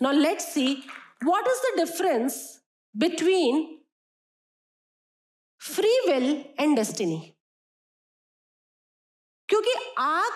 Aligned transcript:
Now, 0.00 0.12
let's 0.12 0.52
see, 0.52 0.82
what 1.22 1.46
is 1.46 1.60
the 1.60 1.72
difference 1.76 2.60
between 2.94 3.80
free 5.60 6.00
will 6.06 6.44
and 6.58 6.76
destiny. 6.76 7.34
क्योंकि 9.48 9.74
आग 9.98 10.32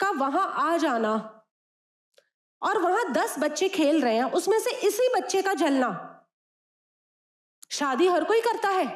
का 0.00 0.10
वहाँ 0.18 0.46
आ 0.58 0.76
जाना 0.76 1.14
और 2.62 2.78
वहाँ 2.82 3.12
दस 3.12 3.38
बच्चे 3.38 3.68
खेल 3.68 4.00
रहे 4.02 4.14
हैं, 4.16 4.24
उसमें 4.24 4.58
से 4.60 4.70
इसी 4.86 5.08
बच्चे 5.16 5.42
का 5.42 5.54
जलना 5.54 5.90
शादी 7.70 8.06
हर 8.08 8.24
कोई 8.24 8.40
करता 8.40 8.68
है, 8.68 8.86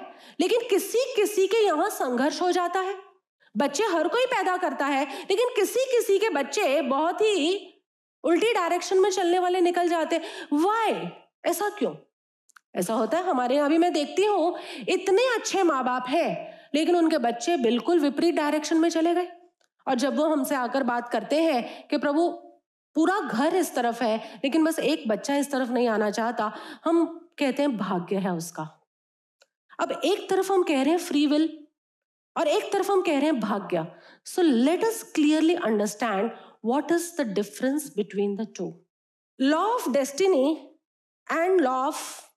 लेकिन 0.41 0.69
किसी 0.71 1.05
किसी 1.17 1.47
के 1.47 1.65
यहाँ 1.65 1.89
संघर्ष 1.91 2.41
हो 2.43 2.51
जाता 2.53 2.81
है 2.81 2.97
बच्चे 3.55 3.85
हर 3.93 4.09
कोई 4.09 4.27
पैदा 4.27 4.57
करता 4.57 4.87
है, 4.87 5.05
लेकिन 5.31 5.55
किसी 5.57 5.85
किसी 5.91 6.19
के 6.19 6.29
बच्चे 6.31 6.81
बहुत 6.83 7.21
ही 7.21 7.72
उल्टी 8.25 8.53
डायरेक्शन 8.53 8.99
में 8.99 9.11
चलने 9.11 9.39
वाले 9.39 9.61
निकल 9.61 9.89
जाते 9.89 10.19
वाई 10.53 11.09
ऐसा 11.47 11.69
क्यों? 11.69 11.95
ऐसा 12.77 12.95
होता 12.95 13.19
है, 13.19 13.25
हमारे 13.25 13.57
यहाँ 13.57 13.69
भी 13.71 13.79
मैं 13.79 13.93
देखती 13.93 14.25
हूँ, 14.25 14.59
इतने 14.89 15.23
अच्छे 15.35 15.63
माँ 15.63 15.85
बाप 15.85 16.07
है, 16.09 16.59
लेकिन 16.75 16.97
उनके 16.97 17.19
बच्चे 17.19 17.57
बिल्कुल 17.57 18.01
विपरीत 18.01 18.35
डायरेक्शन 18.35 18.77
में 18.77 18.89
चले 18.89 19.15
गए। 19.15 19.29
और 19.87 19.95
जब 19.95 20.17
वो 20.17 20.25
हमसे 20.25 20.55
आकर 20.55 20.83
बात 20.83 21.09
करते 21.09 21.43
हैं 21.43 21.89
कि 21.89 21.97
प्रभु, 21.97 22.29
पूरा 22.95 23.21
घर 23.21 23.55
इस 23.55 23.75
तरफ़ 23.75 24.05
है, 24.05 24.41
लेकिन 24.45 24.65
बस 24.65 24.79
एक 24.79 25.09
बच्चा 25.09 25.37
इस 25.37 25.51
तरफ़ 25.51 25.71
नहीं 25.71 25.89
आना 25.89 26.11
चाहता, 26.11 26.53
हम 26.85 27.29
कहते 27.39 27.63
हैं, 27.63 27.77
भाग्य 27.77 28.17
है 28.17 28.33
उसका। 28.33 28.63
अब 29.81 30.01
एक 30.05 30.31
तरफ़ 30.31 30.53
हम 30.53 30.63
कह 30.63 30.83
रहे 30.83 30.91
हैं, 30.91 30.99
फ्री 30.99 31.27
विल, 31.27 31.67
और 32.37 32.49
एक 32.49 32.73
तरफ़ 32.73 32.93
हम 32.93 33.03
कह 33.03 33.17
रहे 33.17 33.27
हैं, 33.27 33.41
भाग्य। 33.41 33.87
So 34.25 34.43
let 34.43 34.85
us 34.85 35.13
clearly 35.15 35.55
understand 35.55 36.31
what 36.62 36.92
is 36.92 37.16
the 37.16 37.26
difference 37.26 37.90
between 37.90 38.36
the 38.36 38.46
two? 38.46 38.76
Law 39.40 39.78
of 39.78 39.94
destiny 39.94 40.70
and 41.28 41.62
law 41.62 41.88
of 41.90 42.28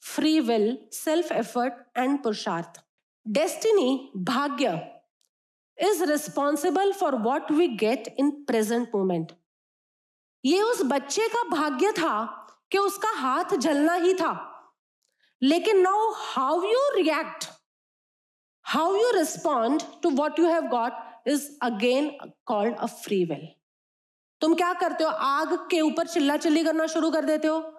free 0.00 0.40
will, 0.40 0.78
self 0.90 1.30
effort, 1.30 1.72
and 1.94 2.22
purusharth. 2.22 2.76
Destiny, 3.26 4.10
bhagya, 4.14 4.88
is 5.78 6.00
responsible 6.08 6.92
for 6.92 7.16
what 7.16 7.50
we 7.50 7.76
get 7.76 8.08
in 8.18 8.44
present 8.46 8.92
moment. 8.92 9.32
ये 10.44 10.60
उस 10.62 10.82
बच्चे 10.90 11.28
का 11.28 11.42
भाग्य 11.48 11.90
था 11.92 12.12
कि 12.72 12.78
उसका 12.78 13.08
हाथ 13.16 13.56
जलना 13.56 13.94
ही 14.04 14.12
था 14.20 14.32
लेकिन 15.42 15.80
now 15.82 16.10
how 16.16 16.62
you 16.62 16.88
react 16.94 17.44
how 18.64 18.94
you 18.96 19.10
respond 19.14 19.82
to 20.02 20.10
what 20.16 20.38
you 20.38 20.46
have 20.48 20.68
got 20.68 21.28
is 21.28 21.48
again 21.62 22.10
called 22.46 22.76
a 22.76 22.86
free 23.02 23.24
will 23.24 23.46
तुम 24.45 24.53
क्या 24.55 24.73
करते 24.73 25.03
हो? 25.03 25.09
आग 25.09 25.53
के 25.53 25.81
ऊपर 25.81 26.07
चिल्ला 26.07 26.37
चिल्ली 26.37 26.63
करना 26.63 26.85
शुरू 26.87 27.11
कर 27.11 27.25
देते 27.25 27.47
हो? 27.47 27.73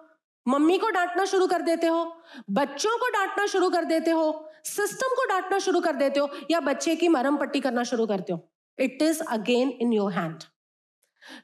मम्मी 0.47 0.77
को 0.77 0.89
डांटना 0.89 1.25
शुरू 1.25 1.47
कर 1.47 1.61
देते 1.61 1.87
हो? 1.87 2.17
बच्चों 2.49 2.97
को 2.97 3.09
डांटना 3.09 3.45
शुरू 3.45 3.69
कर 3.69 3.85
देते 3.85 4.11
हो? 4.11 4.49
सिस्टम 4.63 5.07
को 5.07 5.25
डांटना 5.29 5.59
शुरू 5.59 5.81
कर 5.81 5.95
देते 5.95 6.19
हो? 6.19 6.29
या 6.51 6.59
बच्चे 6.59 6.95
की 6.95 7.07
मरम 7.07 7.37
पट्टी 7.37 7.59
करना 7.59 7.83
शुरू 7.83 8.07
करते 8.07 8.33
हो? 8.33 8.39
It 8.79 9.01
is 9.01 9.23
again 9.23 9.69
in 9.69 9.93
your 9.93 10.11
hand 10.13 10.39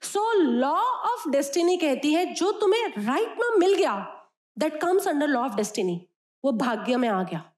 so 0.02 0.34
law 0.34 0.76
of 0.80 1.30
destiny 1.30 1.78
कहती 1.78 2.14
है, 2.14 2.34
जो 2.34 2.52
तुम्हें 2.52 2.88
राइट 2.88 3.28
right 3.28 3.42
में 3.42 3.58
मिल 3.58 3.76
गया 3.76 4.26
that 4.60 4.82
comes 4.82 5.08
under 5.08 5.28
law 5.28 5.46
of 5.46 5.56
destiny 5.56 6.08
वो 6.46 6.52
भाग्य 6.52 6.98
में 6.98 7.10
आ 7.10 7.24
गया। 7.24 7.52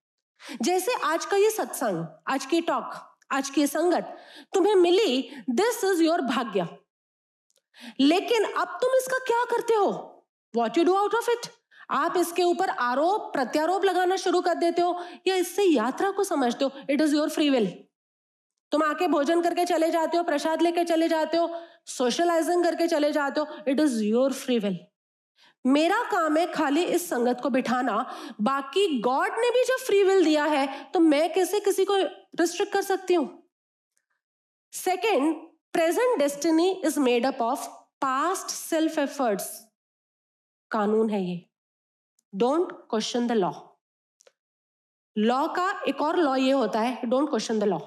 जैसे 0.62 0.94
आज 1.04 1.26
का 1.26 1.38
ये 1.38 1.50
सत्संग, 1.50 2.06
आज 2.28 2.46
की 2.46 2.62
टॉक 2.62 3.18
आज 3.32 3.50
की 3.50 3.68
संगत, 3.68 4.18
तुम्हें 4.54 4.76
मिली 4.76 5.32
दिस 5.50 5.84
इज़ 5.84 6.04
योर 6.04 6.22
भाग्य। 6.22 6.68
लेकिन 8.00 8.44
अब 8.46 8.78
तुम 8.82 8.96
इसका 8.98 9.18
क्या 9.28 9.44
करते 9.46 9.74
हो? 9.74 9.92
What 10.54 10.78
you 10.78 10.84
do 10.84 10.94
out 10.96 11.16
of 11.16 11.30
it 11.32 11.48
आप 11.92 12.18
इसके 12.18 12.44
ऊपर 12.44 12.70
आरोप, 12.70 13.32
प्रत्यारोप 13.34 13.86
लगाना 13.86 14.16
शुरू 14.18 14.42
कर 14.42 14.54
देते 14.56 14.82
हो 14.82 15.00
या 15.28 15.36
इससे 15.36 15.64
यात्रा 15.64 16.12
को 16.12 16.24
समझते 16.24 16.66
हो? 16.66 16.72
It 16.90 17.02
is 17.02 17.16
your 17.16 17.30
free 17.30 17.50
will 17.50 17.68
तुम 18.72 18.84
आके 18.84 19.08
भोजन 19.08 19.42
करके 19.42 19.66
चले 19.66 19.90
जाते 19.92 20.18
हो, 20.18 20.24
प्रसाद 20.24 20.62
लेके 20.62 20.84
चले 20.84 21.08
जाते 21.08 21.38
हो 21.38 21.50
सोशलाइजिंग 21.88 22.64
करके 22.64 22.88
चले 22.88 23.12
जाते 23.12 23.40
हो 23.40 23.48
it 23.68 23.80
is 23.80 24.02
your 24.04 24.34
free 24.34 24.60
will 24.60 24.78
मेरा 25.66 26.02
काम 26.12 26.38
है 26.38 26.46
खाली 26.52 26.84
इस 26.86 27.08
संगत 27.10 27.40
को 27.44 27.50
बिठाना। 27.50 27.94
बाकी 28.42 28.88
गॉड 29.02 29.40
ने 29.40 29.50
भी 29.52 29.64
जब 29.64 29.86
फ्री 29.86 30.04
विल 30.04 30.24
दिया 30.26 30.44
है 30.46 30.68
तो 30.94 31.00
मैं 31.00 31.32
कैसे 31.34 31.60
किसी 31.60 31.86
को 31.86 31.96
रिस्ट्रिक्ट 31.96 32.74
कर 32.74 32.82
सकती 32.82 33.14
हूँ? 33.14 33.28
Second 34.74 35.36
present 35.76 36.18
destiny 36.20 36.70
is 36.86 37.00
made 37.00 37.26
up 37.26 37.42
of 37.42 37.68
past 38.02 38.50
self 38.50 39.00
efforts 39.00 39.48
कानून 40.72 41.10
है 41.10 41.22
ये। 41.24 41.36
Don't 42.34 42.72
question 42.90 43.28
the 43.28 43.32
law 43.32 43.52
law 45.16 45.48
का 45.58 45.70
एक 45.88 46.02
और 46.02 46.18
लॉ 46.18 46.36
ये 46.36 46.52
होता 46.52 46.80
है 46.80 47.10
डोंट 47.10 47.30
क्वेश्चन 47.30 47.60
द 47.60 47.64
लॉ 47.64 47.80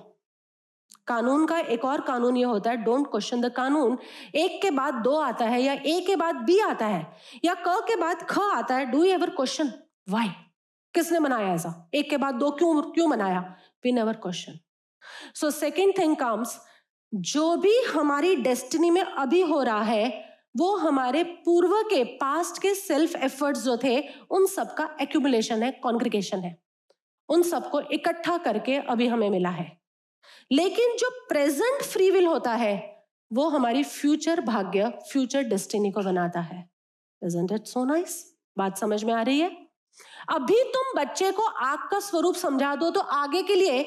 कानून 1.06 1.46
का 1.46 1.58
एक 1.74 1.84
और 1.84 2.00
कानून 2.00 2.36
ये 2.36 2.44
होता 2.44 2.70
है 2.70 2.76
डोंट 2.84 3.10
क्वेश्चन 3.10 3.40
द 3.40 3.52
कानून। 3.56 3.98
एक 4.34 4.60
के 4.62 4.70
बाद 4.70 4.94
दो 5.04 5.16
आता 5.20 5.44
है 5.46 5.62
या 5.62 5.72
ए 5.72 6.00
के 6.06 6.16
बाद 6.16 6.44
बी 6.46 6.58
आता 6.60 6.86
है 6.86 7.02
या 7.44 7.54
क 7.66 7.80
के 7.88 7.96
बाद 7.96 8.26
ख 8.30 8.38
आता 8.54 8.76
है 8.76 8.86
डू 8.86 9.04
एवर 9.06 9.30
क्वेश्चन 9.30 9.72
वाई 10.10 10.28
किसने 10.94 11.20
बनाया 11.20 11.54
ऐसा? 11.54 11.90
एक 11.94 12.10
के 12.10 12.16
बाद 12.16 12.34
दो 12.34 12.50
क्यों 12.50 12.80
क्यों 12.92 13.10
बनाया? 13.10 13.40
We 13.84 13.92
never 13.92 14.16
question 14.22 14.58
so 15.34 15.50
second 15.50 15.98
thing 15.98 16.16
comes 16.16 16.58
जो 17.14 17.56
भी 17.56 17.80
हमारी 17.80 18.36
डेस्टिनी 18.36 18.90
में 18.90 19.02
अभी 19.02 19.40
हो 19.40 19.62
रहा 19.62 19.82
है, 19.82 20.28
वो 20.56 20.76
हमारे 20.76 21.24
पूर्व 21.24 21.82
के 21.82 22.04
पास्ट 22.04 22.62
के 22.62 22.74
सेल्फ 22.74 23.16
एफर्ट्स 23.16 23.64
जो 23.64 23.76
थे, 23.76 24.04
उन 24.30 24.46
सब 24.46 24.74
का 24.74 24.96
एक्यूमुलेशन 25.02 25.62
है 25.62 25.70
कॉन्ग्रीगेशन 25.70 26.38
है। 26.38 26.62
उन 27.28 27.42
सबको 27.42 27.80
इकट्ठा 27.80 28.38
करके 28.38 28.76
अभी 28.76 29.06
हमें 29.06 29.30
मिला 29.30 29.48
है। 29.48 29.80
लेकिन 30.52 30.96
जो 30.96 31.26
प्रेजेंट 31.28 31.82
फ्री 31.82 32.10
विल 32.10 32.26
होता 32.26 32.54
है, 32.54 33.06
वो 33.32 33.48
हमारी 33.48 33.82
फ्यूचर 33.82 34.40
भाग्य 34.40 34.92
फ्यूचर 35.12 35.42
डेस्टिनी 35.42 35.92
को 35.92 36.00
बनाता 36.00 36.40
है। 36.40 36.70
प्रेजेंट 37.20 37.52
इट 37.52 37.66
सो 37.66 37.84
नाइस 37.84 38.36
बात 38.58 38.78
समझ 38.78 39.04
में 39.04 39.14
आ 39.14 39.22
रही 39.22 39.40
है? 39.40 39.68
अभी 40.28 40.62
तुम 40.62 41.00
बच्चे 41.00 41.32
को 41.32 41.42
आग 41.42 41.78
का 41.78 42.00
स्वरूप 42.00 42.34
समझा 42.34 42.76
दो 42.76 42.90
तो 42.90 43.00
आगे 43.00 43.42
के 43.42 43.54
लिए 43.54 43.82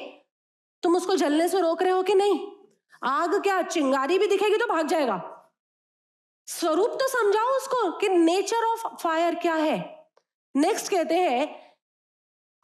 तुम 0.82 0.96
उसको 0.96 1.16
जलने 1.16 1.48
से 1.48 1.60
रोक 1.60 1.82
रहे 1.82 1.92
हो 1.92 2.02
कि 2.02 2.14
नहीं? 2.14 2.61
आग 3.02 3.40
क्या, 3.42 3.62
चिंगारी 3.62 4.18
भी 4.18 4.26
दिखेगी 4.26 4.56
तो 4.56 4.66
भाग 4.66 4.86
जाएगा। 4.86 5.20
स्वरूप 6.48 6.90
तो 6.90 7.08
समझाओ 7.08 7.56
उसको 7.56 7.90
कि 7.98 8.08
नेचर 8.08 8.64
ऑफ़ 8.64 8.86
फायर 8.94 9.34
क्या 9.34 9.54
है। 9.54 9.78
नेक्स्ट 10.54 10.90
कहते 10.90 11.14
हैं, 11.14 11.48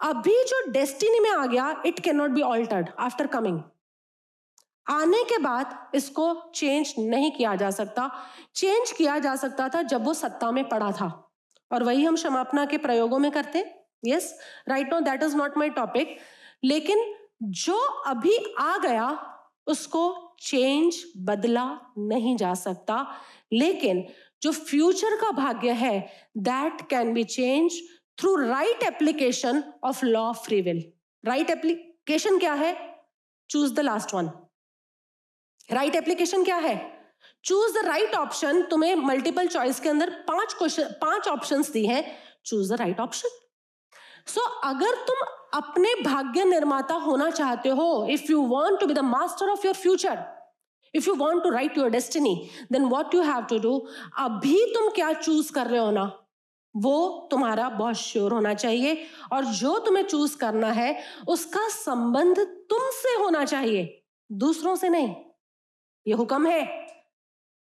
अभी 0.00 0.42
जो 0.44 0.70
डेस्टिनी 0.70 1.20
में 1.20 1.30
आ 1.30 1.46
गया 1.46 1.82
it 1.86 2.00
can 2.00 2.16
not 2.16 2.30
be 2.30 2.42
altered 2.42 2.90
after 2.98 3.26
coming 3.26 3.60
आने 4.86 5.22
के 5.24 5.38
बाद 5.38 5.90
इसको 5.94 6.34
चेंज 6.54 6.92
नहीं 6.98 7.30
किया 7.32 7.54
जा 7.56 7.70
सकता। 7.70 8.10
चेंज 8.54 8.92
किया 8.92 9.18
जा 9.18 9.34
सकता 9.36 9.68
था 9.68 9.82
जब 9.82 10.04
वो 10.04 10.14
सत्ता 10.14 10.50
में 10.50 10.68
पड़ा 10.68 10.90
था। 10.92 11.08
और 11.70 11.82
वही 11.82 12.04
हम 12.04 12.14
क्षमापना 12.14 12.64
के 12.66 12.78
प्रयोगों 12.78 13.18
में 13.18 13.30
करते 13.30 13.64
yes 14.04 14.32
right 14.68 14.92
no 14.92 15.00
that 15.00 15.22
is 15.22 15.36
not 15.36 15.56
my 15.58 15.70
topic 15.70 16.16
लेकिन 16.64 17.14
जो 17.42 17.76
अभी 18.06 18.36
आ 18.58 18.76
गया, 18.78 19.08
उसको 19.66 20.27
चेंज 20.40 21.02
बदला 21.26 21.64
नहीं 21.98 22.36
जा 22.36 22.52
सकता। 22.54 23.04
लेकिन 23.52 24.04
जो 24.42 24.52
फ्यूचर 24.52 25.16
का 25.20 25.30
भाग्य 25.32 25.70
है 25.74 25.98
that 26.38 26.88
can 26.90 27.12
be 27.14 27.24
change 27.26 27.80
through 28.18 28.34
right 28.36 28.82
application 28.82 29.62
of 29.84 30.04
law 30.04 30.32
free 30.44 30.60
will 30.60 30.82
right 31.24 31.50
application 31.50 32.38
क्या 32.38 32.52
है? 32.54 32.76
Choose 33.50 33.74
the 33.74 33.80
last 33.80 34.14
one 34.14 34.30
right 35.70 35.94
application 35.94 36.44
क्या 36.44 36.56
है? 36.56 36.76
चूज़ 37.44 37.74
द 37.74 37.84
राइट 37.86 38.14
ऑप्शन 38.14 38.62
तुम्हें 38.62 38.94
मल्टीपल 38.96 39.48
चॉइस 39.48 39.80
के 39.80 39.88
अंदर 39.88 40.10
पाँच 40.28 40.54
क्वेश्चन 40.58 40.94
पाँच 41.00 41.28
ऑप्शन 41.28 41.62
दी 41.72 41.84
हैं। 41.86 42.04
Choose 42.44 42.72
the 42.72 42.76
right 42.78 43.00
option 43.00 43.28
so 44.28 44.40
अगर 44.64 44.94
तुम 45.06 45.26
अपने 45.54 45.94
भाग्य 46.02 46.44
निर्माता 46.44 46.94
होना 46.94 47.30
चाहते 47.30 47.68
हो 47.68 48.06
if 48.10 48.30
you 48.30 48.42
want 48.46 48.80
to 48.80 48.86
be 48.86 48.94
the 48.94 48.98
master 49.06 49.50
of 49.50 49.66
your 49.66 49.74
future 49.74 50.24
if 50.94 51.08
you 51.08 51.14
want 51.14 51.42
to 51.44 51.50
write 51.50 51.78
your 51.78 51.90
destiny 51.90 52.34
then 52.72 52.84
what 52.84 53.14
you 53.14 53.22
have 53.22 53.44
to 53.44 53.58
do 53.58 53.78
अभी 54.18 54.64
तुम 54.74 54.88
क्या 54.90 55.12
चूज़ 55.12 55.52
कर 55.52 55.66
रहे 55.66 55.80
हो 55.80 55.90
ना, 55.90 56.04
वो 56.74 57.28
तुम्हारा 57.30 57.68
बहुत 57.68 57.96
श्योर 57.96 58.32
होना 58.32 58.52
चाहिए। 58.54 59.06
और 59.32 59.44
जो 59.44 59.78
तुम्हें 59.78 60.04
चूज़ 60.04 60.36
करना 60.38 60.70
है, 60.72 60.98
उसका 61.28 61.68
संबंध 61.68 62.38
तुमसे 62.70 63.14
होना 63.22 63.44
चाहिए, 63.44 64.02
दूसरों 64.30 64.74
से 64.76 64.88
नहीं। 64.88 65.14
ये 66.06 66.14
हुक्म 66.14 66.46
है। 66.46 66.87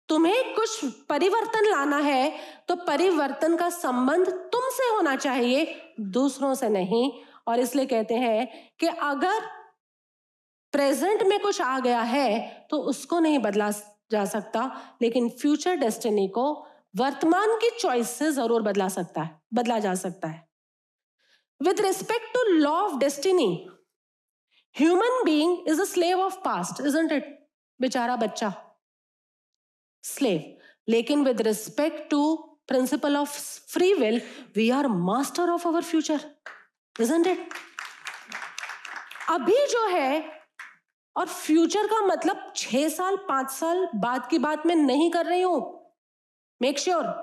तुम्हें 0.09 0.55
कुछ 0.55 0.85
परिवर्तन 1.09 1.71
लाना 1.71 1.97
है 1.99 2.33
तो 2.69 2.75
परिवर्तन 2.79 3.56
का 3.56 3.69
संबंध 3.71 4.31
तुमसे 4.53 4.89
होना 4.89 5.15
चाहिए, 5.17 5.67
दूसरों 6.01 6.55
से 6.55 6.69
नहीं। 6.71 7.11
और 7.49 7.61
इसलिए 7.61 7.87
कहते 7.87 8.15
हैं 8.17 8.49
कि 8.81 8.87
अगर 8.87 9.47
प्रेजेंट 10.73 11.23
में 11.23 11.39
कुछ 11.41 11.61
आ 11.62 11.79
गया 11.81 12.01
है 12.03 12.67
तो 12.71 12.79
उसको 12.85 13.19
नहीं 13.21 13.39
बदला 13.41 13.71
जा 14.12 14.25
सकता, 14.27 14.71
लेकिन 15.03 15.29
फ्यूचर 15.31 15.77
डेस्टिनी 15.77 16.27
को 16.29 16.45
वर्तमान 16.97 17.57
की 17.59 17.71
चॉइस 17.79 18.11
से 18.11 18.31
ज़रूर 18.33 18.62
बदला 18.62 18.89
सकता 18.91 19.23
है, 19.23 19.41
बदला 19.55 19.79
जा 19.79 19.95
सकता 19.97 20.29
है। 20.29 20.43
With 21.61 21.81
respect 21.81 22.35
to 22.35 22.43
law 22.50 22.73
of 22.73 22.99
destiny 22.99 23.67
human 24.77 25.23
being 25.25 25.69
is 25.69 25.81
a 25.81 25.85
slave 25.85 26.21
of 26.21 26.39
past 26.45 26.81
isn't 26.87 27.12
it 27.12 27.27
बेचारा 27.81 28.17
बच्चा? 28.17 28.53
स्लेव 30.05 30.56
लेकिन 30.89 31.25
with 31.25 31.41
respect 31.41 32.11
to 32.11 32.37
principle 32.69 33.17
of 33.17 33.31
free 33.73 33.95
will 33.95 34.21
we 34.56 34.71
are 34.71 34.87
master 34.87 35.51
of 35.51 35.69
our 35.69 35.83
future 35.83 36.21
it 37.01 37.49
अभी 39.29 39.67
जो 39.67 39.89
है, 39.89 40.41
और 41.17 41.27
फ्यूचर 41.27 41.87
का 41.87 42.01
मतलब 42.01 42.53
छह 42.56 42.89
साल, 42.89 43.17
पाँच 43.17 43.51
साल 43.51 43.89
बाद 43.95 44.29
की 44.31 44.39
बात 44.39 44.67
मैं 44.67 44.77
नहीं 44.77 45.11
कर 45.11 45.27
रही 45.27 45.43
हूँ। 45.43 45.93
Make 46.62 46.79
sure 46.79 47.03
sure. 47.03 47.15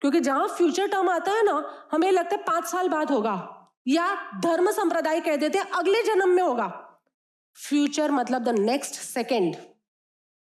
क्योंकि 0.00 0.20
जहाँ 0.20 0.48
फ्यूचर 0.48 0.86
टर्म 0.86 1.08
आता 1.08 1.32
है 1.32 1.42
ना, 1.42 1.88
हमें 1.92 2.10
लगता 2.12 2.36
है 2.36 2.42
पाँच 2.42 2.64
साल 2.64 2.88
बाद 2.88 3.10
होगा, 3.10 3.34
या 3.88 4.14
धर्म 4.40 4.70
संप्रदाय 4.70 5.20
कह 5.20 5.36
देते 5.36 5.58
अगले 5.58 6.02
जन्म 6.02 6.28
में 6.28 6.42
होगा। 6.42 6.66
फ्यूचर 7.56 8.10
मतलब 8.10 8.44
the 8.44 8.48
next 8.48 8.94
second 8.94 9.56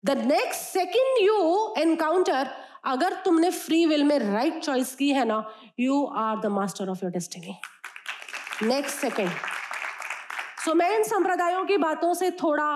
the 0.06 0.10
next 0.10 0.62
second 0.62 1.26
you 1.26 1.74
encounter 1.78 2.48
अगर 2.84 3.12
तुमने 3.12 3.50
फ्री 3.50 3.86
विल 3.86 4.04
में 4.04 4.18
राइट 4.18 4.52
right 4.52 4.66
चॉइस 4.66 4.94
की 4.94 5.10
है 5.10 5.24
ना 5.24 5.50
you 5.80 6.04
are 6.06 6.40
the 6.40 6.46
master 6.46 6.88
of 6.88 6.98
your 7.02 7.12
destiny 7.12 7.54
next 8.62 8.98
second 8.98 9.30
so 10.64 10.74
मैं 10.74 10.96
इन 10.96 11.02
संप्रदायों 11.02 11.64
की 11.64 11.76
बातों 11.76 12.14
से 12.14 12.30
थोड़ा 12.30 12.66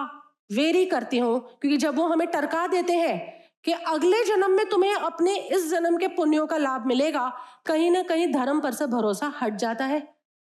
वेरी 0.52 0.84
करती 0.86 1.18
हूँ, 1.18 1.40
क्योंकि 1.40 1.76
जब 1.76 1.96
वो 1.96 2.06
हमें 2.06 2.26
टरका 2.28 2.66
देते 2.66 2.92
हैं 2.92 3.42
कि 3.64 3.72
अगले 3.72 4.24
जन्म 4.24 4.50
में 4.50 4.66
तुम्हें 4.66 4.94
अपने 4.94 5.36
इस 5.36 5.70
जन्म 5.70 5.96
के 5.96 6.08
पुण्यों 6.08 6.46
का 6.46 6.56
लाभ 6.56 6.86
मिलेगा, 6.86 7.32
कहीं 7.66 7.90
ना 7.90 8.02
कहीं 8.02 8.32
धर्म 8.32 8.60
पर 8.60 8.72
से 8.72 8.86
भरोसा 8.86 9.32
हट 9.42 9.56
जाता 9.56 9.84
है। 9.84 10.02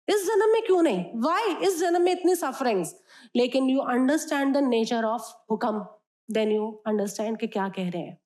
इस 0.08 0.26
जन्म 0.28 0.54
में 0.54 0.62
क्यों 0.62 0.82
नहीं? 0.82 1.06
वाई 1.16 1.56
इस 1.68 1.80
जन्म 1.80 2.02
में 2.02 2.12
इतनी 2.12 2.36
सफरिंग्स 2.36 2.96
लेकिन 3.36 3.70
you 3.70 3.80
understand 3.80 4.58
the 4.58 4.68
nature 4.68 5.04
of 5.04 5.34
hukam 5.52 5.86
then 6.34 6.52
you 6.52 6.72
understand 6.88 7.38
कि 7.40 7.48
क्या 7.48 7.68
कह 7.70 7.90
रहे 7.90 8.02
हैं। 8.02 8.18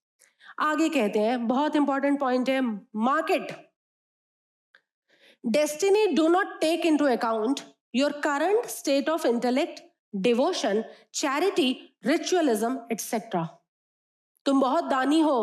आगे 0.62 0.90
कहते 0.90 1.20
हैं, 1.20 1.48
बहुत 1.48 1.76
इंपॉर्टेंट 1.76 2.20
पॉइंट 2.20 2.50
है 2.50 2.62
market 2.62 3.52
destiny 5.44 6.06
do 6.08 6.28
not 6.28 6.60
take 6.62 6.86
into 6.98 7.06
account 7.08 7.60
your 7.96 8.12
current 8.22 8.66
state 8.68 9.10
of 9.10 9.28
intellect 9.28 9.82
devotion 10.14 10.84
charity 11.14 11.72
ritualism 12.06 12.80
etcetera 12.92 13.48
तुम 14.46 14.62
बहुत 14.62 14.84
दानी 14.84 15.20
हो, 15.22 15.38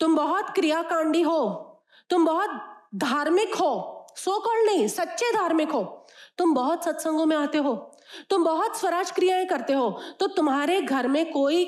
तुम 0.00 0.16
बहुत 0.16 0.50
क्रियाकांडी 0.54 1.22
हो, 1.22 1.40
तुम 2.10 2.24
बहुत 2.24 2.50
धार्मिक 2.94 3.54
हो 3.54 3.95
सो 4.16 4.38
कॉल 4.40 4.64
नहीं, 4.66 4.86
सच्चे 4.88 5.32
धार्मिक 5.32 5.70
हो। 5.70 5.82
तुम 6.38 6.54
बहुत 6.54 6.84
सत्संगों 6.84 7.26
में 7.26 7.36
आते 7.36 7.58
हो, 7.58 7.74
तुम 8.30 8.44
बहुत 8.44 8.78
स्वराज 8.78 9.10
क्रियाएँ 9.10 9.46
करते 9.46 9.72
हो 9.72 9.90
तो 10.20 10.26
तुम्हारे 10.26 10.80
घर 10.82 11.08
में 11.08 11.30
कोई 11.32 11.64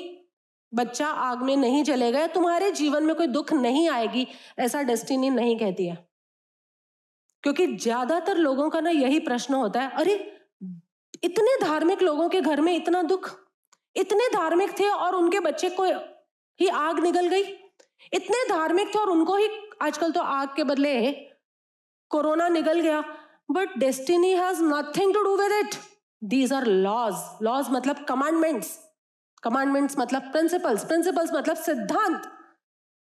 बच्चा 0.73 1.07
आग 1.07 1.41
में 1.41 1.55
नहीं 1.57 1.83
जलेगा 1.83 2.25
तुम्हारे 2.29 2.71
जीवन 2.71 3.03
में 3.03 3.15
कोई 3.15 3.27
दुख 3.27 3.53
नहीं 3.53 3.87
आएगी, 3.89 4.27
ऐसा 4.59 4.81
डेस्टिनी 4.83 5.29
नहीं 5.29 5.57
कहती 5.59 5.87
है। 5.87 5.97
क्योंकि 7.43 7.67
ज़्यादातर 7.67 8.37
लोगों 8.37 8.69
का 8.69 8.79
ना 8.79 8.89
यही 8.89 9.19
प्रश्न 9.21 9.53
होता 9.53 9.81
है, 9.81 9.91
अरे, 9.91 10.13
इतने 11.23 11.55
धार्मिक 11.61 12.01
लोगों 12.01 12.27
के 12.29 12.41
घर 12.41 12.61
में 12.61 12.75
इतना 12.75 13.01
दुख? 13.03 13.29
इतने 13.95 14.27
धार्मिक 14.33 14.79
थे 14.79 14.89
और 14.89 15.15
उनके 15.15 15.39
बच्चे 15.41 15.69
को 15.69 15.83
ही 16.59 16.67
आग 16.67 16.99
निकल 16.99 17.27
गई? 17.27 17.43
इतने 18.13 18.47
धार्मिक 18.49 18.93
थे 18.95 18.99
और 18.99 19.09
उनको 19.09 19.35
ही 19.35 19.47
आजकल 19.81 20.11
तो 20.11 20.21
आग 20.21 20.55
के 20.55 20.63
बदले 20.63 20.95
कोरोना 22.11 22.47
निकल 22.49 22.79
गया 22.79 23.03
but 23.51 23.77
destiny 23.77 24.31
has 24.33 24.63
nothing 24.63 25.13
to 25.13 25.23
do 25.23 25.35
with 25.37 25.51
it 25.59 25.75
these 26.21 26.53
are 26.53 26.65
laws 26.65 27.13
laws 27.41 27.69
मतलब 27.71 28.03
कमांडमेंट्स 28.09 28.77
कमांडमेंट्स 29.43 29.97
मतलब 29.99 30.21
प्रिंसिपल्स 30.31 30.83
प्रिंसिपल्स 30.85 31.33
मतलब 31.33 31.55
सिद्धांत. 31.55 32.21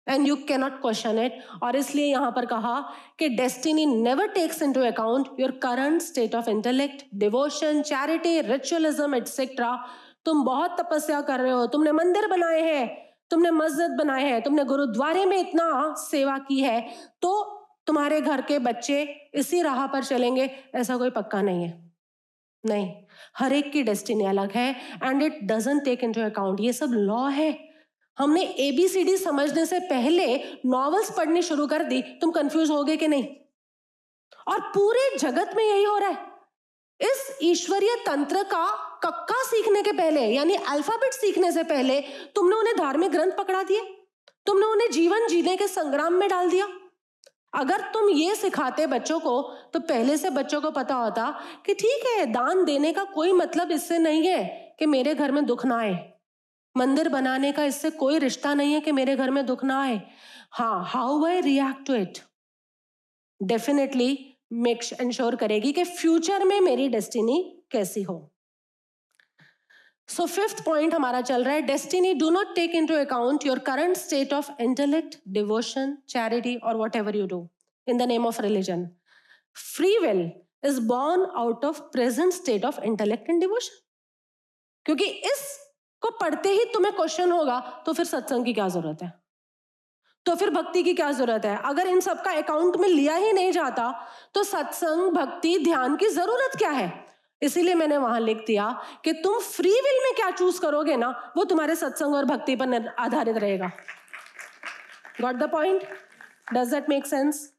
And 0.06 0.26
you 0.28 0.34
cannot 0.48 0.72
question 0.80 1.18
it 1.18 1.38
और 1.62 1.76
इसलिए 1.76 2.06
यहाँ 2.06 2.30
पर 2.32 2.46
कहा 2.46 2.80
कि 3.18 3.28
destiny 3.28 3.86
never 3.86 4.26
takes 4.26 4.62
into 4.72 4.80
account 4.80 5.40
your 5.40 5.50
current 5.62 6.02
state 6.02 6.34
of 6.34 6.50
intellect 6.50 7.04
devotion 7.14 7.82
charity 7.82 8.40
ritualism 8.40 9.14
etcetera 9.14 9.76
तुम 10.24 10.44
बहुत 10.44 10.76
तपस्या 10.80 11.20
कर 11.20 11.40
रहे 11.40 11.52
हो. 11.52 11.66
तुमने 11.66 11.92
मंदिर 11.92 12.26
बनाए 12.28 12.60
हैं. 12.60 12.86
तुमने 13.30 13.50
मस्जिद 13.50 13.90
बनाए 13.90 14.24
हैं. 14.24 14.42
तुमने 14.42 14.64
गुरुद्वारे 14.64 15.24
में 15.24 15.38
इतना 15.38 15.94
सेवा 15.98 16.38
की 16.38 16.60
है. 16.60 16.80
तो 17.22 17.55
तुम्हारे 17.86 18.20
घर 18.20 18.40
के 18.40 18.58
बच्चे 18.58 19.02
इसी 19.34 19.62
राह 19.62 19.86
पर 19.86 20.04
चलेंगे, 20.04 20.50
ऐसा 20.74 20.96
कोई 20.96 21.10
पक्का 21.10 21.42
नहीं 21.42 21.64
है। 21.64 21.84
नहीं, 22.64 22.92
हर 23.38 23.52
एक 23.52 23.70
की 23.72 23.82
डेस्टिनी 23.82 24.24
अलग 24.26 24.52
है 24.52 24.70
and 25.04 25.22
it 25.22 25.38
doesn't 25.42 25.84
take 25.84 26.04
into 26.12 26.20
account 26.20 26.60
ये 26.60 26.72
सब 26.72 26.92
लॉ 26.92 27.26
है। 27.28 27.50
हमने 28.18 28.42
एबीसीडी 28.60 29.16
समझने 29.16 29.66
से 29.66 29.78
पहले 29.80 30.36
नॉवेल्स 30.66 31.10
पढ़नी 31.16 31.42
शुरू 31.42 31.66
कर 31.66 31.82
दी, 31.82 32.02
तुम 32.02 32.30
कंफ्यूज 32.30 32.70
हो 32.70 32.82
गए 32.84 32.96
कि 32.96 33.08
नहीं? 33.08 33.26
और 34.48 34.60
पूरे 34.74 35.16
जगत 35.18 35.52
में 35.56 35.64
यही 35.64 35.84
हो 35.84 35.96
रहा 35.98 36.08
है। 36.08 36.34
इस 37.00 37.38
ईश्वरीय 37.42 37.94
तंत्र 38.06 38.42
का 38.42 38.66
कक्का 39.04 39.42
सीखने 39.44 39.82
के 39.82 39.92
पहले, 39.92 40.20
यानी 40.26 40.54
अल्फ़ाबेट 40.54 41.12
सीखने 41.12 41.52
से 41.52 41.62
पहले, 41.62 42.00
तुमने 42.34 42.56
उन्हें 42.56 42.76
धार्मिक 42.76 43.10
ग्रंथ 43.10 43.32
पकड़ा 43.32 43.62
दिए। 43.62 43.82
तुमने 44.46 44.66
उन्हें 44.66 44.90
जीवन 44.90 45.26
जीने 45.26 45.56
के 45.56 45.66
संग्राम 45.68 46.12
में 46.12 46.28
डाल 46.28 46.50
दिया। 46.50 46.66
अगर 47.52 47.80
तुम 47.92 48.08
ये 48.10 48.34
सिखाते 48.34 48.86
बच्चों 48.86 49.18
को 49.20 49.40
तो 49.72 49.80
पहले 49.80 50.16
से 50.16 50.30
बच्चों 50.30 50.60
को 50.60 50.70
पता 50.70 50.94
होता 50.94 51.30
कि 51.66 51.74
ठीक 51.74 52.06
है, 52.06 52.26
दान 52.26 52.64
देने 52.64 52.92
का 52.92 53.04
कोई 53.04 53.32
मतलब 53.32 53.70
इससे 53.70 53.98
नहीं 53.98 54.26
है 54.26 54.44
कि 54.78 54.86
मेरे 54.86 55.14
घर 55.14 55.32
में 55.32 55.44
दुख 55.46 55.64
ना 55.66 55.78
आए। 55.78 55.94
मंदिर 56.74 57.08
बनाने 57.08 57.52
का 57.52 57.64
इससे 57.64 57.90
कोई 57.90 58.18
रिश्ता 58.18 58.54
नहीं 58.54 58.72
है 58.74 58.80
कि 58.80 58.92
मेरे 58.92 59.16
घर 59.16 59.30
में 59.30 59.44
दुख 59.46 59.64
ना 59.64 59.80
आए। 59.82 60.00
हाँ 60.52 60.84
how 60.86 61.24
I 61.26 61.40
react 61.40 61.86
to 61.86 61.94
it 61.94 62.18
definitely 63.40 64.18
make 64.52 64.82
ensure 65.00 65.36
करेगी 65.36 65.72
कि 65.72 65.84
फ्यूचर 65.84 66.44
में 66.44 66.60
मेरी 66.60 66.88
डेस्टिनी 66.88 67.42
कैसी 67.70 68.02
हो। 68.02 68.18
सो 70.08 70.26
फिफ्थ 70.26 70.64
पॉइंट 70.64 70.94
हमारा 70.94 71.20
चल 71.20 71.44
रहा 71.44 71.54
है 71.54 71.62
destiny 71.62 72.14
do 72.14 72.30
not 72.30 72.54
take 72.54 72.74
into 72.86 72.94
account 72.94 73.46
your 73.46 73.58
current 73.58 73.96
state 73.96 74.32
of 74.32 74.50
intellect 74.60 75.16
devotion 75.28 75.98
charity 76.08 76.56
और 76.56 76.76
whatever 76.96 77.16
you 77.16 77.26
do 77.26 77.48
in 77.88 77.98
the 77.98 78.02
name 78.02 78.26
of 78.26 78.40
religion 78.42 78.88
free 79.76 79.98
will 79.98 80.30
is 80.64 80.80
born 80.80 81.24
out 81.24 81.64
of 81.64 81.80
present 81.80 82.32
state 82.32 82.64
of 82.64 82.80
intellect 82.80 83.30
and 83.30 83.40
devotion 83.40 83.78
क्योंकि 84.84 85.04
इस 85.04 85.58
को 86.02 86.10
पढ़ते 86.10 86.48
ही 86.48 86.64
तुम्हें 86.64 86.94
question 86.96 87.32
होगा 87.32 87.82
तो 87.86 87.92
फिर 87.92 88.06
सत्संग 88.06 88.44
की 88.44 88.52
क्या 88.52 88.68
ज़रूरत 88.68 89.02
है? 89.02 89.12
तो 90.26 90.34
फिर 90.34 90.50
भक्ति 90.50 90.82
की 90.82 90.94
क्या 90.94 91.12
ज़रूरत 91.12 91.44
है? 91.44 91.56
अगर 91.64 91.86
इन 91.86 92.00
सबका 92.00 92.30
अकाउंट 92.30 92.76
में 92.76 92.88
लिया 92.88 93.14
ही 93.14 93.32
नहीं 93.32 93.52
जाता 93.52 94.06
तो 94.34 94.42
सत्संग, 94.42 95.10
भक्ति, 95.10 95.58
ध्यान 95.58 95.96
की 95.96 96.08
ज़रूरत 96.08 96.56
क्या 96.58 96.70
है? 96.70 97.05
इसीलिए 97.42 97.74
मैंने 97.74 97.96
वहाँ 97.96 98.20
लिख 98.20 98.44
दिया 98.46 98.82
कि 99.04 99.12
तुम 99.12 99.38
फ्री 99.38 99.70
विल 99.70 100.02
में 100.04 100.12
क्या 100.16 100.30
चूज़ 100.30 100.60
करोगे 100.60 100.96
ना, 100.96 101.32
वो 101.36 101.44
तुम्हारे 101.44 101.76
सत्संग 101.76 102.14
और 102.14 102.24
भक्ति 102.24 102.56
पर 102.56 102.94
आधारित 102.98 103.36
रहेगा। 103.36 103.70
Got 105.20 105.34
the 105.34 105.50
point 105.50 105.82
does 106.54 106.70
that 106.70 106.88
make 106.88 107.06
sense 107.06 107.52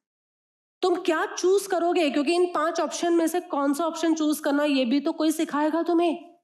तुम 0.81 0.95
क्या 0.95 1.25
चूज़ 1.25 1.67
करोगे? 1.69 2.09
क्योंकि 2.09 2.35
इन 2.35 2.45
पाँच 2.45 2.79
ऑप्शन 2.79 3.13
में 3.13 3.27
से 3.27 3.39
कौन 3.39 3.73
सा 3.73 3.85
ऑप्शन 3.85 4.15
चूज़ 4.15 4.41
करना, 4.41 4.63
ये 4.63 4.85
भी 4.85 4.99
तो 4.99 5.11
कोई 5.11 5.31
सिखाएगा 5.31 5.81
तुम्हें। 5.81 6.37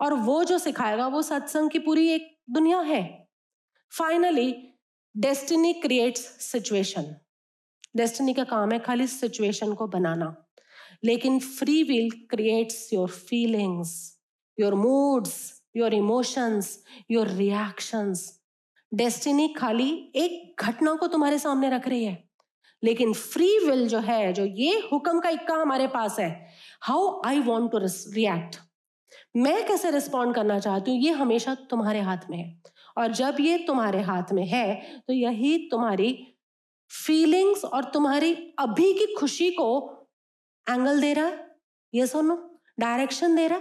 और 0.00 0.14
वो 0.14 0.44
जो 0.44 0.58
सिखाएगा, 0.58 1.06
वो 1.06 1.22
सत्संग 1.22 1.70
की 1.70 1.78
पूरी 1.78 2.08
एक 2.08 2.36
दुनिया 2.50 2.80
है। 2.80 3.28
Finally 3.98 4.74
destiny 5.16 5.72
creates 5.72 6.20
situation 6.20 7.14
destiny 7.96 8.34
का 8.34 8.44
काम 8.44 8.72
है 8.72 8.78
खाली 8.78 9.06
सिचुएशन 9.06 9.74
को 9.74 9.86
बनाना। 9.86 10.47
लेकिन 11.02 11.38
free 11.40 11.82
will 11.82 12.10
creates 12.30 12.92
your 12.92 13.08
feelings 13.08 13.92
your 14.58 14.74
moods 14.74 15.36
your 15.76 15.94
emotions 15.94 16.78
your 17.10 17.28
reactions 17.28 18.32
destiny 18.92 19.48
खाली 19.48 19.90
एक 20.16 20.62
घटना 20.62 20.94
को 20.94 21.06
तुम्हारे 21.06 21.38
सामने 21.38 21.70
रख 21.70 21.88
रही 21.88 22.04
है। 22.04 22.16
लेकिन 22.82 23.12
फ्री 23.12 23.58
विल 23.58 23.86
जो 23.88 23.98
है, 23.98 24.32
जो 24.32 24.44
ये 24.44 24.78
हुक्म 24.92 25.20
का 25.20 25.28
इक्का 25.28 25.54
हमारे 25.54 25.86
पास 25.86 26.18
है 26.18 26.30
how 26.82 27.20
I 27.26 27.40
want 27.40 27.70
to 27.72 27.78
react 27.78 28.56
मैं 29.36 29.66
कैसे 29.66 29.90
रिस्पॉन्ड 29.90 30.34
करना 30.34 30.58
चाहती 30.58 30.90
हूँ, 30.90 31.00
ये 31.00 31.10
हमेशा 31.12 31.54
तुम्हारे 31.70 32.00
हाथ 32.00 32.30
में 32.30 32.38
है। 32.38 32.62
और 32.98 33.12
जब 33.12 33.36
ये 33.40 33.58
तुम्हारे 33.58 34.00
हाथ 34.02 34.32
में 34.32 34.46
है 34.46 34.74
तो 35.08 35.12
यही 35.12 35.56
तुम्हारी 35.70 36.12
फीलिंग्स 36.90 37.64
और 37.64 37.84
तुम्हारी 37.84 38.32
अभी 38.58 38.92
की 38.94 39.14
खुशी 39.14 39.50
को 39.50 39.68
एंगल 40.70 41.00
दे 41.00 41.12
रहा? 41.12 41.26
है 41.26 41.56
ये 41.94 42.06
सुनो 42.06 42.60
डायरेक्शन 42.80 43.36
दे 43.36 43.48
रहा? 43.48 43.58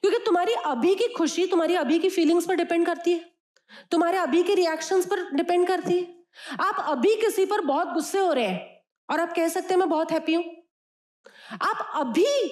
क्योंकि 0.00 0.18
तुम्हारी 0.26 0.52
अभी 0.52 0.94
की 0.94 1.08
खुशी 1.08 1.46
तुम्हारी 1.46 1.74
अभी 1.74 1.98
की 1.98 2.08
फीलिंग्स 2.08 2.46
पर 2.46 2.54
डिपेंड 2.54 2.86
करती 2.86 3.12
है। 3.12 3.32
तुम्हारे 3.90 4.18
अभी 4.18 4.42
के 4.42 4.54
रिएक्शंस 4.54 5.06
पर 5.06 5.30
डिपेंड 5.30 5.66
करती 5.68 5.98
है। 5.98 6.24
आप 6.60 6.76
अभी 6.88 7.14
किसी 7.16 7.44
पर 7.44 7.60
बहुत 7.60 7.88
गुस्से 7.88 8.18
हो 8.18 8.32
रहे 8.32 8.46
हैं 8.46 8.84
और 9.10 9.20
आप 9.20 9.32
कह 9.32 9.48
सकते 9.48 9.74
हैं, 9.74 9.80
मैं 9.80 9.88
बहुत 9.88 10.12
हैप्पी 10.12 10.34
हूँ। 10.34 10.44
आप 11.62 11.92
अभी 11.94 12.48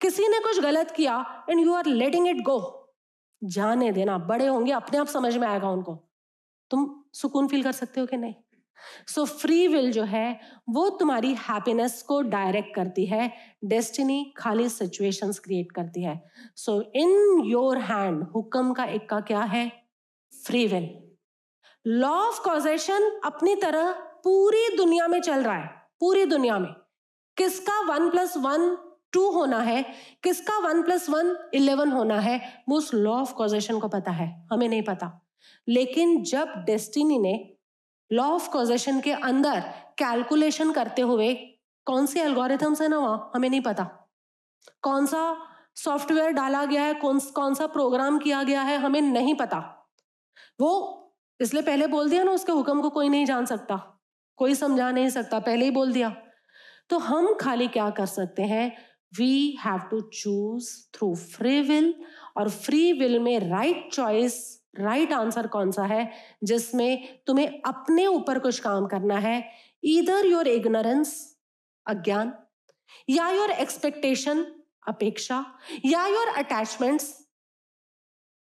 किसी 0.00 0.28
ने 0.28 0.38
कुछ 0.38 0.60
गलत 0.60 0.90
किया 0.90 1.46
and 1.50 1.60
you 1.60 1.74
are 1.74 1.86
letting 1.86 2.28
it 2.28 2.36
go 2.36 2.74
जाने 3.44 3.92
देना, 3.92 4.18
बड़े 4.18 4.46
होंगे, 4.46 4.72
अपने 4.72 4.98
आप 4.98 5.06
समझ 5.06 5.36
में 5.36 5.48
आएगा 5.48 5.70
उनको। 5.70 5.94
तुम 6.70 7.04
सुकून 7.14 7.48
फील 7.48 7.62
कर 7.62 7.72
सकते 7.72 8.00
हो 8.00 8.06
कि 8.06 8.16
नहीं? 8.16 8.34
सो 9.08 9.24
फ्री 9.24 9.66
विल 9.68 9.90
जो 9.92 10.02
है, 10.02 10.40
वो 10.70 10.88
तुम्हारी 10.90 11.34
हैप्पीनेस 11.34 12.02
को 12.02 12.20
डायरेक्ट 12.22 12.74
करती 12.74 13.06
है 13.06 13.32
डेस्टिनी 13.64 14.32
खाली 14.36 14.68
सिचुएशंस 14.68 15.38
क्रिएट 15.38 15.72
करती 15.72 16.02
है। 16.02 16.22
सो 16.56 16.80
इन 16.94 17.42
योर 17.44 17.78
हैंड 17.78 18.22
हुक्म 18.22 18.72
का 18.72 18.84
एक 18.84 19.08
का 19.08 19.20
क्या 19.20 19.40
है? 19.40 19.70
Free 20.46 20.66
will 20.66 20.88
law 21.86 22.10
of 22.10 22.40
causation 22.42 23.20
अपनी 23.24 23.54
तरह 23.54 23.92
पूरी 24.24 24.76
दुनिया 24.76 25.08
में 25.08 25.20
चल 25.20 25.42
रहा 25.42 25.56
है, 25.56 25.68
पूरी 26.00 26.24
दुनिया 26.24 26.58
में। 26.58 26.72
किसका 27.36 27.80
वन 27.80 28.10
प्लस 28.10 28.36
वन 28.36 28.76
टू 29.12 29.30
होना 29.30 29.60
है, 29.60 29.84
किसका 30.22 30.58
वन 30.58 30.82
प्लस 30.82 31.08
वन 31.10 31.36
इलेवन 31.54 31.90
होना 31.90 32.20
है, 32.20 32.40
वो 32.68 32.76
उस 32.76 32.94
लॉ 32.94 33.12
ऑफ़ 33.12 33.32
कॉजेशन 33.34 33.78
को 33.78 33.88
पता 33.88 34.10
है, 34.10 34.46
हमें 34.52 34.68
नहीं 34.68 34.82
पता। 34.82 35.26
लेकिन 35.68 36.22
जब 36.24 36.48
डेस्टिनी 36.66 37.18
ने 37.18 37.57
लॉ 38.12 38.24
ऑफ़ 38.24 38.50
कॉजेशन 38.50 39.00
के 39.00 39.12
अंदर 39.12 39.60
कैलकुलेशन 39.98 40.72
करते 40.72 41.02
हुए 41.02 41.34
कौन 41.84 42.06
सी 42.06 42.20
एल्गोरिथम्स 42.20 42.82
है 42.82 42.88
ना 42.88 42.98
वहाँ? 42.98 43.32
हमें 43.34 43.50
नहीं 43.50 43.60
पता। 43.60 43.84
कौन 44.82 45.06
सा 45.06 45.36
सॉफ्टवेयर 45.74 46.30
डाला 46.30 46.64
गया 46.64 46.82
है? 46.82 46.94
कौन 46.94 47.18
कौन 47.18 47.54
सा 47.54 47.66
प्रोग्राम 47.66 48.18
किया 48.18 48.42
गया 48.42 48.62
है? 48.62 48.78
हमें 48.78 49.00
नहीं 49.00 49.34
पता। 49.34 49.88
वो 50.60 50.94
इसलिए 51.40 51.62
पहले 51.62 51.86
बोल 51.86 52.10
दिया 52.10 52.22
ना, 52.22 52.32
उसके 52.32 52.52
हुक्म 52.52 52.80
को 52.80 52.90
कोई 52.90 53.08
नहीं 53.08 53.26
जान 53.26 53.46
सकता। 53.46 54.00
कोई 54.36 54.54
समझा 54.54 54.90
नहीं 54.90 55.08
सकता। 55.08 55.38
पहले 55.38 55.64
ही 55.64 55.70
बोल 55.70 55.92
दिया। 55.92 56.16
तो 56.90 56.98
हम 56.98 57.34
खाली 57.34 57.68
क्या 57.68 57.90
कर 57.90 58.06
सकते 58.06 58.42
हैं? 58.42 58.76
We 59.18 59.58
have 59.64 59.78
to 59.78 60.00
choose 60.00 60.96
through 60.96 61.14
free 61.14 61.60
will 61.60 61.94
और 62.36 62.48
फ्री 62.50 62.92
विल 62.92 63.18
में 63.18 63.50
right 63.50 63.76
right 63.76 63.94
choice 63.94 64.57
right 64.74 65.12
answer 65.12 65.46
कौन 65.46 65.70
सा 65.70 65.84
है? 65.84 66.12
जिसमें 66.44 67.18
तुम्हें 67.26 67.62
अपने 67.66 68.06
ऊपर 68.06 68.38
कुछ 68.38 68.60
काम 68.60 68.86
करना 68.86 69.18
है। 69.18 69.50
इधर 69.84 70.26
योर 70.26 70.48
इग्नोरेंस 70.48 71.36
अज्ञान, 71.86 72.32
या 73.08 73.28
योर 73.28 73.50
एक्सपेक्टेशन 73.50 74.46
अपेक्षा, 74.88 75.58
या 75.84 76.06
योर 76.06 76.28
अटैचमेंट्स 76.28 77.28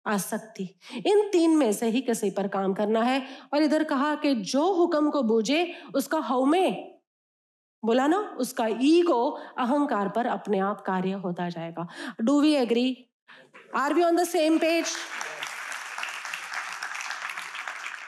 आसक्ति। 0.08 0.80
इन 1.06 1.30
तीन 1.32 1.58
में 1.58 1.74
से 1.74 1.90
ही 1.90 2.02
किसी 2.02 2.30
पर 2.30 2.48
काम 2.48 2.74
करना 2.74 3.02
है। 3.04 3.28
और 3.54 3.64
इधर 3.64 3.84
कहा 3.84 4.16
कि 4.16 4.36
जो 4.36 4.74
हुक्म 4.74 5.10
को 5.10 5.24
बूझे, 5.24 5.76
उसका 5.96 6.18
हव 6.18 6.46
में, 6.46 7.00
बोला 7.86 8.08
ना, 8.08 8.18
उसका 8.18 8.68
ईगो, 8.82 9.30
अहंकार 9.58 10.10
पर 10.10 10.26
अपने 10.26 10.60
आप 10.60 10.82
कार्य 10.82 11.12
होता 11.12 11.50
जाएगा। 11.50 11.88
Do 12.22 12.42
we 12.42 12.54
agree 12.54 13.06
are 13.76 13.94
we 13.94 14.04
on 14.04 14.16
the 14.16 14.24
same 14.24 14.58
page 14.58 14.86